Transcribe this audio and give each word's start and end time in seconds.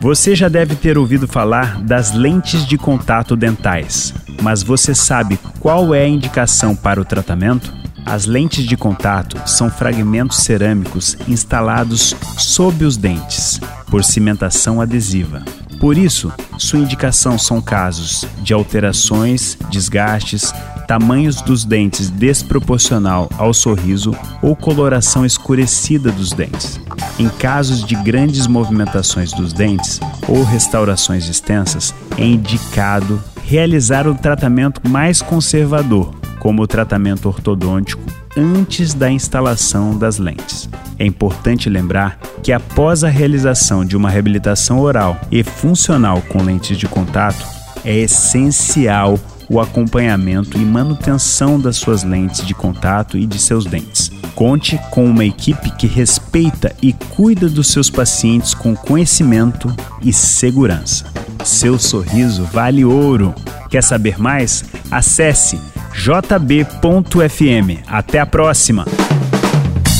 Você 0.00 0.34
já 0.34 0.48
deve 0.48 0.74
ter 0.74 0.96
ouvido 0.96 1.28
falar 1.28 1.78
das 1.82 2.14
lentes 2.14 2.64
de 2.64 2.78
contato 2.78 3.36
dentais, 3.36 4.14
mas 4.40 4.62
você 4.62 4.94
sabe 4.94 5.38
qual 5.60 5.94
é 5.94 6.04
a 6.04 6.08
indicação 6.08 6.74
para 6.74 6.98
o 6.98 7.04
tratamento? 7.04 7.70
As 8.06 8.24
lentes 8.24 8.64
de 8.64 8.78
contato 8.78 9.36
são 9.46 9.68
fragmentos 9.70 10.38
cerâmicos 10.38 11.18
instalados 11.28 12.16
sob 12.38 12.82
os 12.82 12.96
dentes 12.96 13.60
por 13.90 14.02
cimentação 14.02 14.80
adesiva. 14.80 15.44
Por 15.78 15.98
isso, 15.98 16.32
sua 16.56 16.78
indicação 16.78 17.38
são 17.38 17.60
casos 17.60 18.24
de 18.42 18.54
alterações, 18.54 19.58
desgastes, 19.70 20.50
tamanhos 20.88 21.42
dos 21.42 21.64
dentes 21.64 22.08
desproporcional 22.08 23.28
ao 23.36 23.52
sorriso 23.52 24.16
ou 24.40 24.56
coloração 24.56 25.26
escurecida 25.26 26.10
dos 26.10 26.32
dentes. 26.32 26.80
Em 27.18 27.28
casos 27.28 27.84
de 27.84 27.94
grandes 27.96 28.46
movimentações 28.46 29.32
dos 29.32 29.52
dentes 29.52 30.00
ou 30.28 30.42
restaurações 30.42 31.28
extensas, 31.28 31.94
é 32.16 32.24
indicado 32.24 33.22
realizar 33.44 34.06
o 34.06 34.14
tratamento 34.14 34.88
mais 34.88 35.20
conservador, 35.20 36.14
como 36.38 36.62
o 36.62 36.66
tratamento 36.66 37.26
ortodôntico, 37.26 38.02
antes 38.36 38.94
da 38.94 39.10
instalação 39.10 39.96
das 39.98 40.18
lentes. 40.18 40.68
É 40.98 41.04
importante 41.04 41.68
lembrar 41.68 42.18
que 42.42 42.52
após 42.52 43.04
a 43.04 43.08
realização 43.08 43.84
de 43.84 43.96
uma 43.96 44.08
reabilitação 44.08 44.80
oral 44.80 45.20
e 45.30 45.42
funcional 45.42 46.22
com 46.22 46.42
lentes 46.42 46.78
de 46.78 46.86
contato, 46.86 47.44
é 47.84 47.96
essencial 47.98 49.18
o 49.48 49.60
acompanhamento 49.60 50.56
e 50.56 50.64
manutenção 50.64 51.58
das 51.58 51.76
suas 51.76 52.04
lentes 52.04 52.46
de 52.46 52.54
contato 52.54 53.18
e 53.18 53.26
de 53.26 53.38
seus 53.38 53.64
dentes. 53.64 54.12
Conte 54.34 54.78
com 54.90 55.04
uma 55.04 55.24
equipe 55.24 55.70
que 55.72 55.86
respeita 55.86 56.74
e 56.80 56.92
cuida 56.92 57.48
dos 57.48 57.68
seus 57.68 57.90
pacientes 57.90 58.54
com 58.54 58.74
conhecimento 58.74 59.74
e 60.02 60.12
segurança. 60.12 61.06
Seu 61.44 61.78
sorriso 61.78 62.44
vale 62.44 62.84
ouro. 62.84 63.34
Quer 63.68 63.82
saber 63.82 64.18
mais? 64.18 64.64
Acesse 64.90 65.58
jb.fm. 65.92 67.82
Até 67.86 68.20
a 68.20 68.26
próxima! 68.26 68.84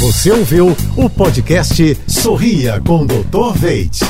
Você 0.00 0.30
ouviu 0.30 0.74
o 0.96 1.10
podcast 1.10 1.98
Sorria 2.06 2.80
com 2.80 3.04
Dr. 3.04 3.52
Veit. 3.54 4.00